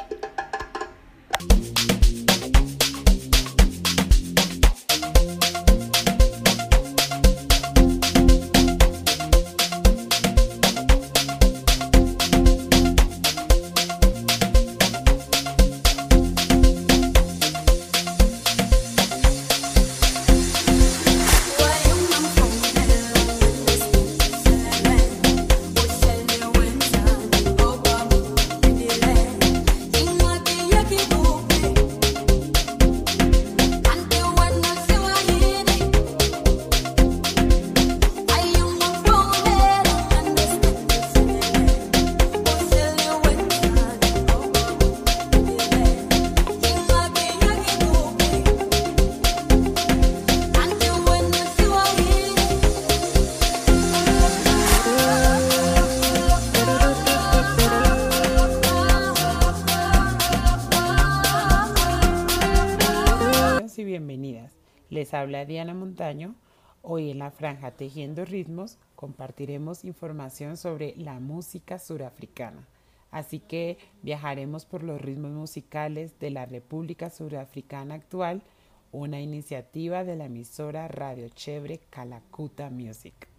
Les 64.89 65.15
habla 65.15 65.45
Diana 65.45 65.73
Montaño. 65.73 66.35
Hoy 66.83 67.09
en 67.09 67.17
la 67.17 67.31
franja 67.31 67.71
Tejiendo 67.71 68.23
Ritmos 68.23 68.77
compartiremos 68.95 69.83
información 69.83 70.57
sobre 70.57 70.95
la 70.95 71.19
música 71.19 71.79
surafricana. 71.79 72.67
Así 73.09 73.39
que 73.39 73.79
viajaremos 74.03 74.65
por 74.65 74.83
los 74.83 75.01
ritmos 75.01 75.31
musicales 75.31 76.19
de 76.19 76.29
la 76.29 76.45
República 76.45 77.09
Surafricana 77.09 77.95
actual, 77.95 78.43
una 78.91 79.21
iniciativa 79.21 80.03
de 80.03 80.17
la 80.17 80.25
emisora 80.25 80.87
Radio 80.87 81.29
Chévere 81.29 81.79
Calacuta 81.89 82.69
Music. 82.69 83.34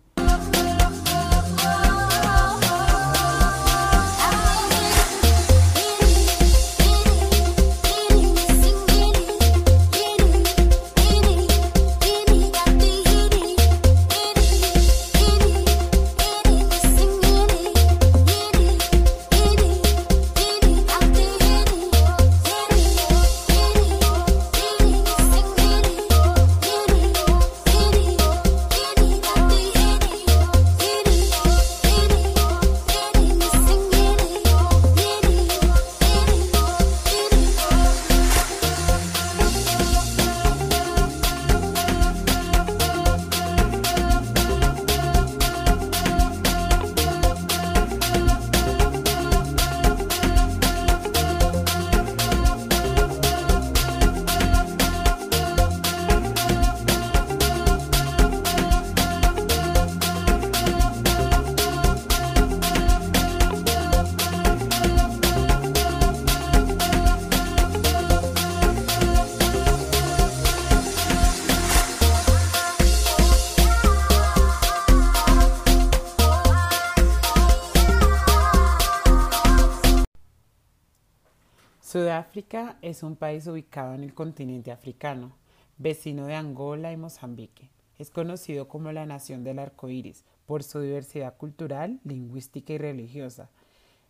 Sudáfrica 82.17 82.79
es 82.81 83.03
un 83.03 83.15
país 83.15 83.47
ubicado 83.47 83.93
en 83.93 84.03
el 84.03 84.15
continente 84.15 84.73
africano, 84.73 85.37
vecino 85.77 86.25
de 86.25 86.35
Angola 86.35 86.91
y 86.91 86.97
Mozambique. 86.97 87.69
Es 87.99 88.09
conocido 88.09 88.69
como 88.69 88.91
la 88.91 89.05
nación 89.05 89.45
del 89.45 89.59
arco 89.59 89.91
iris 89.91 90.25
por 90.47 90.63
su 90.63 90.81
diversidad 90.81 91.37
cultural, 91.37 92.01
lingüística 92.05 92.73
y 92.73 92.79
religiosa. 92.79 93.51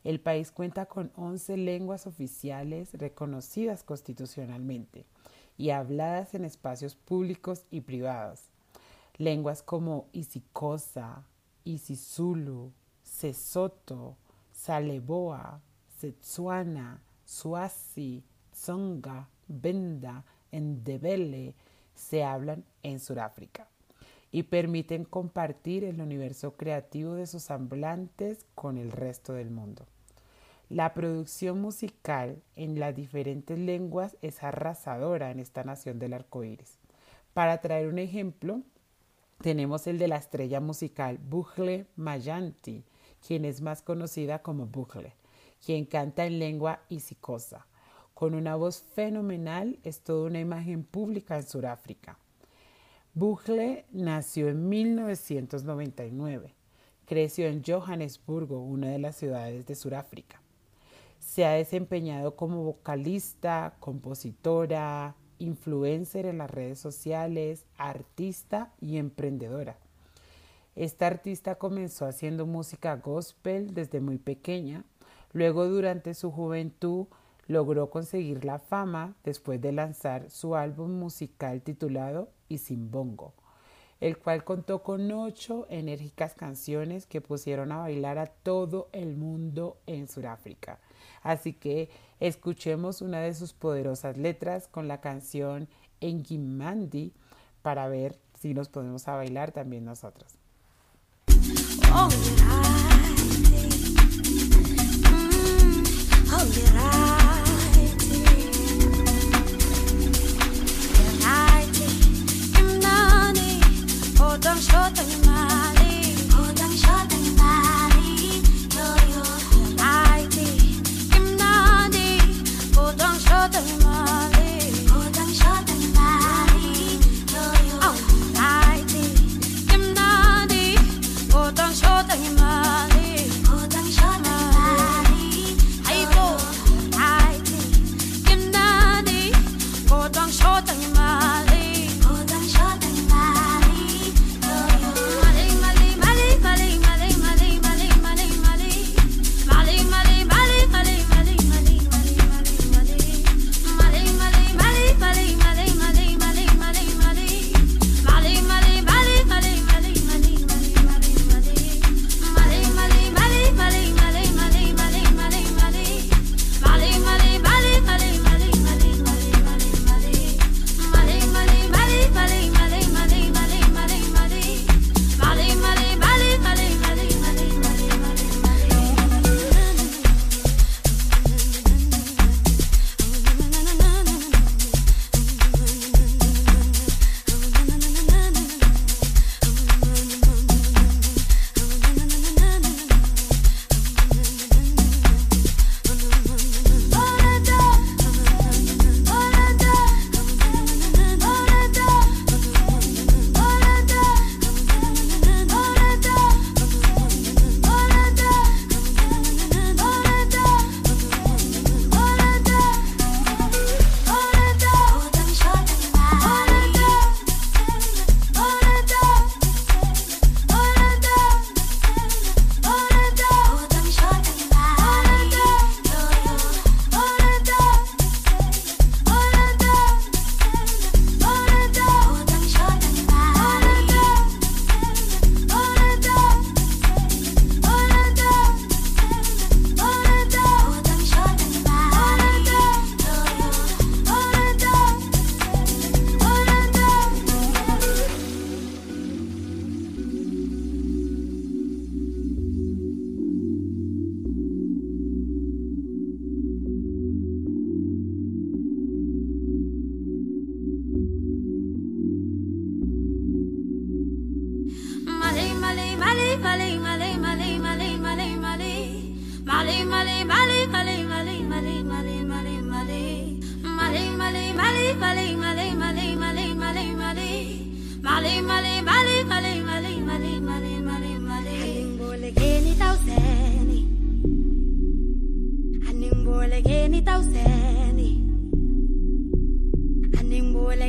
El 0.05 0.21
país 0.21 0.53
cuenta 0.53 0.87
con 0.87 1.11
11 1.17 1.57
lenguas 1.57 2.07
oficiales 2.07 2.91
reconocidas 2.93 3.83
constitucionalmente 3.83 5.05
y 5.59 5.71
habladas 5.71 6.33
en 6.35 6.45
espacios 6.45 6.95
públicos 6.95 7.65
y 7.73 7.81
privados. 7.81 8.53
Lenguas 9.17 9.65
como 9.65 10.07
Isikosa, 10.13 11.25
Isizulu, 11.65 12.71
Sesoto, 13.03 14.17
Saleboa, 14.53 15.61
Setsuana, 15.99 17.03
Swazi, 17.27 18.23
Tsonga, 18.53 19.29
Benda, 19.49 20.25
Ndebele 20.53 21.55
se 21.93 22.23
hablan 22.23 22.65
en 22.85 23.01
Sudáfrica 23.01 23.69
y 24.31 24.45
permiten 24.45 25.05
compartir 25.05 25.83
el 25.83 26.01
universo 26.01 26.57
creativo 26.57 27.15
de 27.15 27.27
sus 27.27 27.51
hablantes 27.51 28.47
con 28.55 28.79
el 28.79 28.93
resto 28.93 29.33
del 29.33 29.51
mundo. 29.51 29.87
La 30.69 30.95
producción 30.95 31.61
musical 31.61 32.43
en 32.55 32.79
las 32.79 32.95
diferentes 32.95 33.59
lenguas 33.59 34.17
es 34.23 34.45
arrasadora 34.45 35.33
en 35.33 35.41
esta 35.41 35.65
nación 35.65 35.99
del 35.99 36.13
arco 36.13 36.45
iris. 36.45 36.79
Para 37.35 37.61
traer 37.61 37.89
un 37.89 37.99
ejemplo, 37.99 38.63
tenemos 39.43 39.89
el 39.89 39.99
de 39.99 40.09
la 40.09 40.17
estrella 40.17 40.61
musical 40.61 41.19
Bugle 41.19 41.87
Mayanti, 41.97 42.85
quien 43.27 43.45
es 43.45 43.61
más 43.63 43.83
conocida 43.83 44.43
como 44.43 44.67
Bugle 44.67 45.15
quien 45.65 45.85
canta 45.85 46.27
en 46.27 46.39
lengua 46.39 46.81
isicosa. 46.89 47.67
Con 48.15 48.35
una 48.35 48.57
voz 48.57 48.81
fenomenal, 48.81 49.79
es 49.83 50.01
toda 50.01 50.27
una 50.27 50.41
imagen 50.41 50.85
pública 50.85 51.37
en 51.37 51.47
Sudáfrica. 51.47 52.19
Bugle 53.15 53.85
nació 53.93 54.49
en 54.49 54.69
1999. 54.69 56.55
Creció 57.05 57.47
en 57.47 57.63
Johannesburgo, 57.63 58.61
una 58.61 58.89
de 58.89 58.99
las 58.99 59.17
ciudades 59.17 59.67
de 59.67 59.75
Sudáfrica. 59.75 60.41
Se 61.19 61.45
ha 61.45 61.53
desempeñado 61.53 62.37
como 62.37 62.63
vocalista, 62.63 63.77
compositora, 63.81 65.15
influencer 65.39 66.27
en 66.27 66.39
las 66.39 66.51
redes 66.51 66.79
sociales, 66.79 67.67
artista 67.77 68.73
y 68.81 68.97
emprendedora. 68.97 69.79
Esta 70.75 71.07
artista 71.07 71.55
comenzó 71.55 72.07
haciendo 72.07 72.47
música 72.47 72.97
gospel 72.97 73.73
desde 73.73 74.01
muy 74.01 74.19
pequeña 74.19 74.85
Luego, 75.37 75.67
durante 75.69 76.15
su 76.15 76.31
juventud, 76.31 77.09
logró 77.47 77.91
conseguir 77.91 78.47
la 78.47 78.59
fama 78.59 79.17
después 79.23 79.61
de 79.61 79.71
lanzar 79.71 80.31
su 80.31 80.57
álbum 80.57 80.99
musical 80.99 81.61
titulado 81.61 82.31
Y 82.49 82.57
sin 82.57 82.91
bongo, 82.91 83.35
el 84.01 84.17
cual 84.17 84.45
contó 84.45 84.83
con 84.83 85.13
ocho 85.13 85.67
enérgicas 85.69 86.33
canciones 86.33 87.05
que 87.05 87.21
pusieron 87.21 87.71
a 87.71 87.77
bailar 87.77 88.17
a 88.17 88.29
todo 88.29 88.89
el 88.93 89.15
mundo 89.19 89.77
en 89.85 90.09
Sudáfrica. 90.09 90.79
Así 91.23 91.53
que 91.53 91.91
escuchemos 92.19 93.03
una 93.03 93.21
de 93.21 93.35
sus 93.35 93.53
poderosas 93.53 94.17
letras 94.17 94.69
con 94.69 94.89
la 94.89 95.03
canción 95.03 95.69
Engimandi 96.01 97.13
para 97.61 97.89
ver 97.89 98.19
si 98.41 98.55
nos 98.55 98.71
podemos 98.71 99.05
bailar 99.05 99.53
también 99.53 99.85
nosotros. 99.85 100.33
Oh. 101.93 102.09
tirar. 106.57 107.06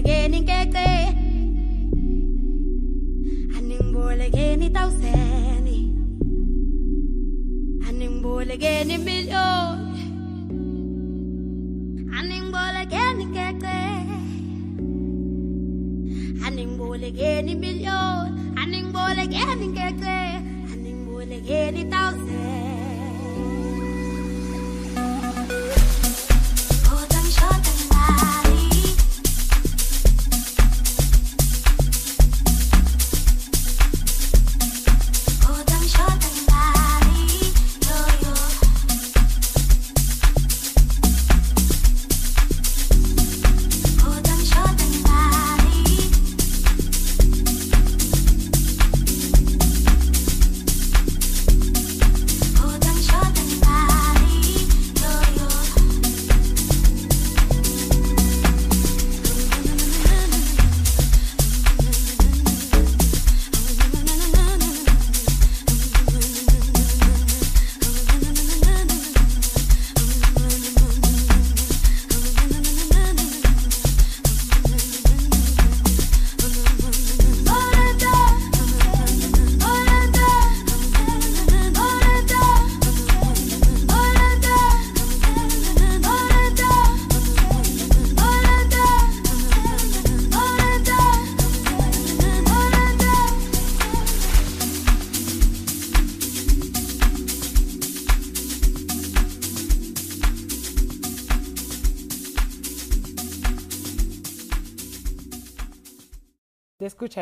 geni 0.07 0.39
nkeke 0.39 0.89
Animbolekeni 3.57 4.67
thousand. 4.75 5.67
Animbolekeni 7.87 8.95
million. 9.07 9.75
Animbolekeni 12.19 13.23
nkeke 13.31 13.77
Animbolekeni 16.47 17.53
million. 17.63 18.27
Animbolekeni 18.61 19.65
nkeke 19.67 20.17
Animbolekeni 20.73 21.83
thousand. 21.91 22.46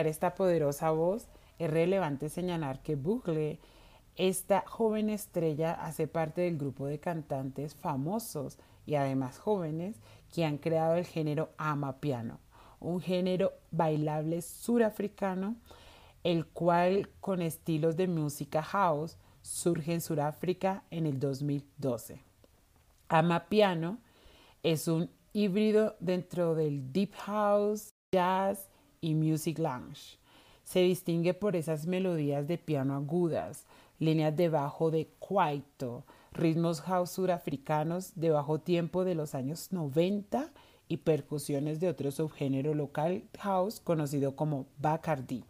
Esta 0.01 0.35
poderosa 0.35 0.91
voz, 0.91 1.29
es 1.57 1.69
relevante 1.69 2.29
señalar 2.29 2.81
que 2.81 2.95
Bugle 2.95 3.59
Esta 4.17 4.63
joven 4.67 5.09
estrella 5.09 5.73
hace 5.73 6.07
parte 6.07 6.41
del 6.41 6.57
grupo 6.57 6.85
de 6.85 6.99
cantantes 6.99 7.75
famosos 7.75 8.57
y 8.85 8.95
además 8.95 9.39
jóvenes 9.39 9.97
que 10.33 10.45
han 10.45 10.57
creado 10.57 10.95
el 10.95 11.05
género 11.05 11.49
Amapiano, 11.57 12.39
un 12.79 13.01
género 13.01 13.53
bailable 13.71 14.41
surafricano, 14.41 15.55
el 16.23 16.45
cual 16.45 17.09
con 17.19 17.41
estilos 17.41 17.97
de 17.97 18.07
música 18.07 18.63
house 18.63 19.17
surge 19.41 19.93
en 19.93 20.01
Sudáfrica 20.01 20.83
en 20.91 21.05
el 21.05 21.19
2012. 21.19 22.21
Amapiano 23.09 23.99
es 24.63 24.87
un 24.87 25.09
híbrido 25.33 25.95
dentro 25.99 26.55
del 26.55 26.91
deep 26.91 27.13
house, 27.15 27.89
jazz 28.13 28.69
y 29.05 29.13
music 29.13 29.59
lounge. 29.59 30.17
Se 30.63 30.79
distingue 30.79 31.35
por 31.35 31.55
esas 31.55 31.85
melodías 31.85 32.47
de 32.47 32.57
piano 32.57 32.95
agudas, 32.95 33.65
líneas 33.99 34.35
de 34.35 34.49
bajo 34.49 34.89
de 34.89 35.07
kwaito, 35.19 36.03
ritmos 36.31 36.81
house 36.81 37.11
surafricanos 37.11 38.13
de 38.15 38.31
bajo 38.31 38.59
tiempo 38.59 39.05
de 39.05 39.13
los 39.13 39.35
años 39.35 39.71
90 39.71 40.51
y 40.87 40.97
percusiones 40.97 41.79
de 41.79 41.87
otro 41.87 42.11
subgénero 42.11 42.73
local 42.73 43.23
house 43.39 43.79
conocido 43.79 44.35
como 44.35 44.65
Bacardi. 44.79 45.43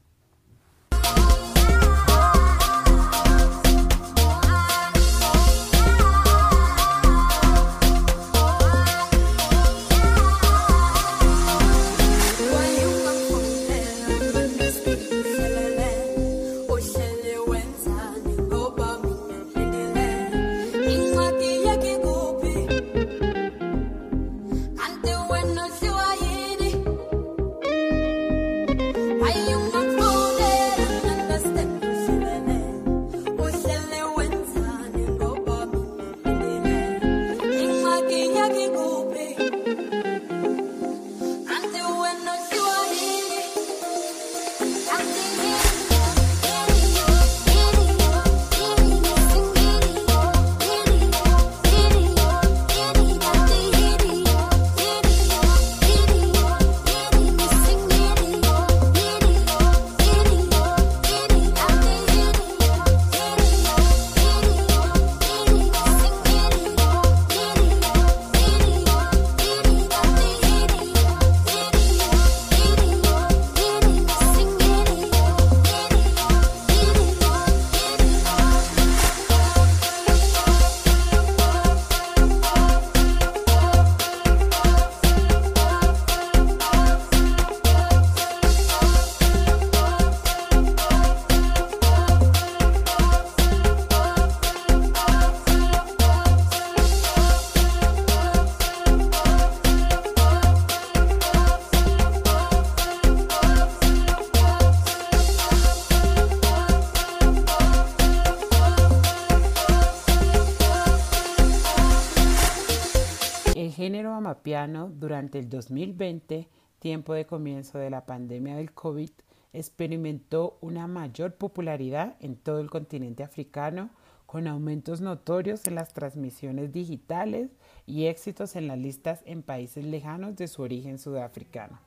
Género 113.56 114.14
amapiano 114.14 114.90
durante 114.90 115.40
el 115.40 115.48
2020, 115.50 116.50
tiempo 116.80 117.14
de 117.14 117.26
comienzo 117.26 117.78
de 117.78 117.90
la 117.90 118.06
pandemia 118.06 118.58
del 118.58 118.74
COVID, 118.74 119.10
experimentó 119.54 120.58
una 120.60 120.88
mayor 120.88 121.36
popularidad 121.36 122.18
en 122.20 122.36
todo 122.36 122.60
el 122.60 122.70
continente 122.70 123.24
africano, 123.24 123.90
con 124.26 124.48
aumentos 124.48 125.00
notorios 125.00 125.66
en 125.68 125.76
las 125.76 125.94
transmisiones 125.94 126.74
digitales 126.74 127.52
y 127.86 128.08
éxitos 128.08 128.58
en 128.58 128.68
las 128.68 128.78
listas 128.78 129.22
en 129.26 129.42
países 129.42 129.86
lejanos 129.86 130.36
de 130.36 130.50
su 130.50 130.62
origen 130.62 131.00
sudafricano. 131.00 131.80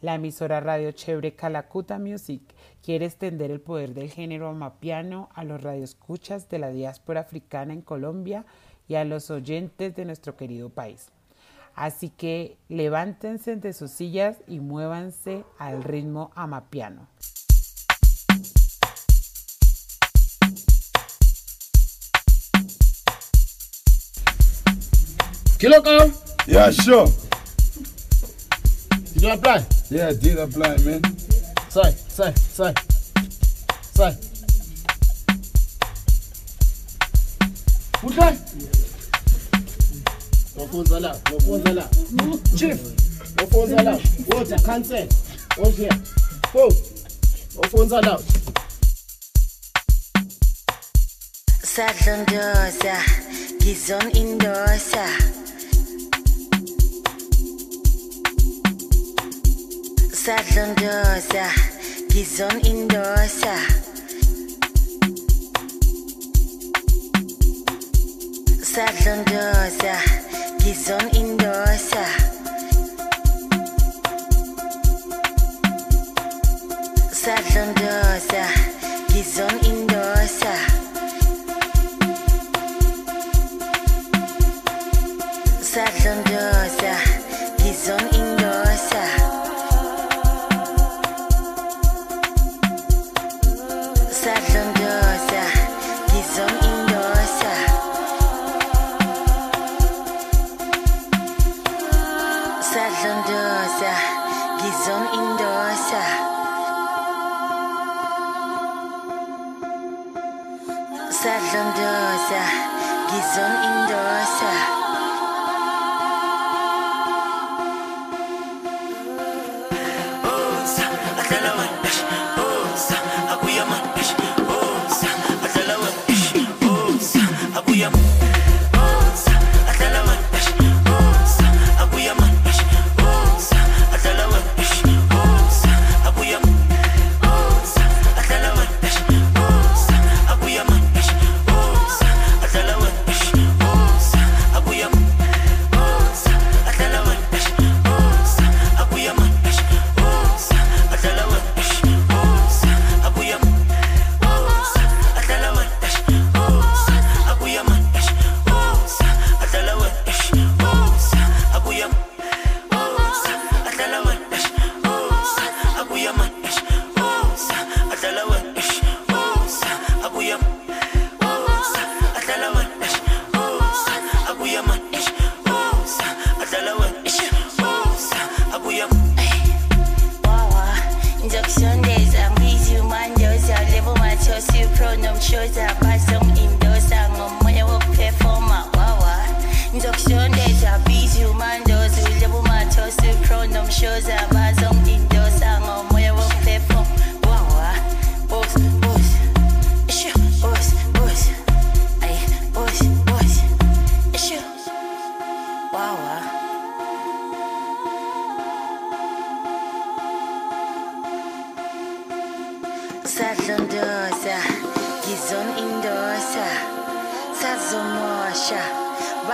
La 0.00 0.14
emisora 0.14 0.60
Radio 0.60 0.92
Chévere 0.92 1.34
Calacuta 1.34 1.98
Music 1.98 2.42
quiere 2.82 3.06
extender 3.06 3.50
el 3.50 3.60
poder 3.60 3.94
del 3.94 4.10
género 4.10 4.48
amapiano 4.48 5.28
a 5.34 5.44
los 5.44 5.60
radioescuchas 5.60 6.48
de 6.48 6.58
la 6.58 6.70
diáspora 6.70 7.20
africana 7.20 7.72
en 7.72 7.82
Colombia 7.82 8.46
y 8.88 8.94
a 8.94 9.04
los 9.04 9.30
oyentes 9.30 9.94
de 9.94 10.04
nuestro 10.04 10.36
querido 10.36 10.70
país. 10.70 11.06
Así 11.74 12.10
que 12.10 12.56
levántense 12.68 13.54
de 13.54 13.72
sus 13.72 13.92
sillas 13.92 14.38
y 14.48 14.58
muévanse 14.58 15.44
al 15.58 15.84
ritmo 15.84 16.32
amapiano. 16.34 17.06
Kilo 25.58 25.82
come? 25.82 26.12
Yeah, 26.46 26.70
sure. 26.70 27.10
Did 29.12 29.22
you 29.22 29.30
apply? 29.30 29.66
Yeah, 29.90 30.08
I 30.08 30.14
did 30.14 30.38
apply, 30.38 30.76
man. 30.78 31.02
Say, 31.68 31.92
say, 32.08 32.32
say. 32.34 32.74
Say. 33.92 34.16
Okay. 38.04 38.77
Wafunza 40.58 41.00
la, 41.00 41.16
wafunza 41.32 41.72
la. 41.72 41.88
Chief, 42.56 42.78
wafunza 43.40 43.82
la. 43.82 43.98
Water, 44.28 44.58
cancel. 44.62 45.08
Here. 45.76 45.90
Go. 46.52 46.68
Wafunza 47.56 48.00
la. 48.00 48.18
sadlondoza 51.62 52.96
ngizon 53.60 54.06
indosa 54.16 55.04
sadlondoza 60.24 61.44
ngizon 62.10 62.56
indosa 62.70 63.54
sadlondoza 68.72 69.94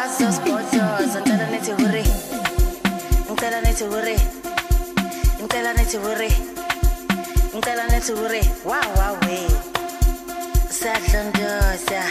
Pasa 0.05 0.31
spotos, 0.33 1.17
ngicela 1.17 1.47
nithi 1.49 1.73
hore. 1.73 2.05
Ngicela 3.25 3.61
nithi 3.65 3.85
hore. 3.89 4.17
Ngicela 5.41 5.73
nithi 5.73 5.97
hore. 5.97 6.29
Ngicela 7.55 8.01
to 8.05 8.13
worry. 8.13 8.43
Wow 8.69 8.85
wow 9.01 9.17
we. 9.25 9.49
Sadlondosa, 10.69 12.05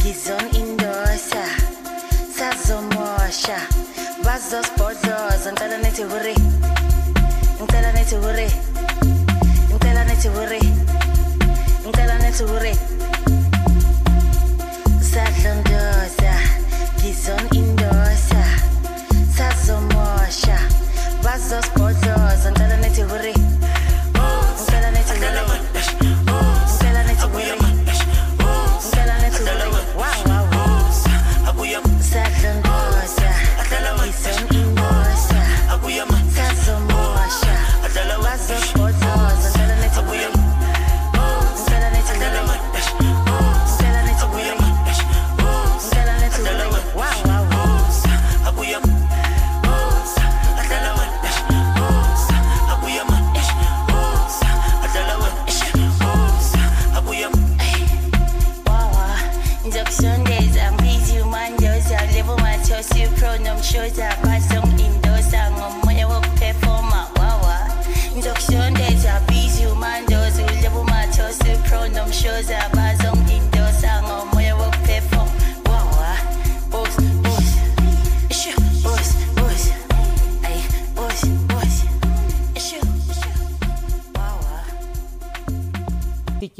ngizon 0.00 0.48
indosa. 0.56 1.44
Sazomosha. 2.32 3.60
Pasa 4.24 4.62
spotos, 4.64 5.44
ngicela 5.44 5.76
nithi 5.84 6.04
hore. 6.08 6.34
Ngicela 7.60 7.92
nithi 7.92 8.16
hore. 8.16 8.48
Ngicela 9.68 10.04
nithi 10.08 10.28
hore. 10.28 10.60
Ngicela 11.84 12.32
to 12.32 12.44
worry. 12.46 12.95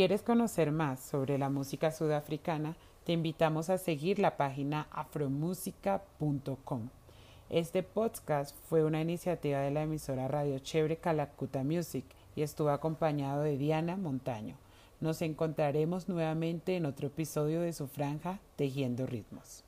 quieres 0.07 0.23
conocer 0.23 0.71
más 0.71 1.01
sobre 1.01 1.37
la 1.37 1.51
música 1.51 1.91
sudafricana, 1.91 2.77
te 3.03 3.11
invitamos 3.11 3.71
a 3.71 3.77
seguir 3.77 4.21
la 4.21 4.37
página 4.37 4.87
afromusica.com. 4.93 6.91
Este 7.51 7.83
podcast 7.83 8.57
fue 8.69 8.85
una 8.85 9.01
iniciativa 9.01 9.59
de 9.59 9.73
la 9.73 9.83
emisora 9.83 10.29
Radio 10.29 10.61
Chévere 10.61 10.99
Calacuta 10.99 11.65
Music 11.65 12.05
y 12.37 12.43
estuvo 12.43 12.71
acompañado 12.71 13.43
de 13.43 13.59
Diana 13.59 13.97
Montaño. 13.97 14.55
Nos 15.01 15.23
encontraremos 15.23 16.09
nuevamente 16.09 16.77
en 16.77 16.87
otro 16.87 17.09
episodio 17.09 17.61
de 17.61 17.73
su 17.73 17.89
franja 17.89 18.39
Tejiendo 18.55 19.07
Ritmos. 19.07 19.65